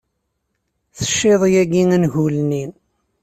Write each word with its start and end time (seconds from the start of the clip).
Tecciḍ 0.97 1.41
yagi 1.53 1.83
angul-nni. 1.95 2.65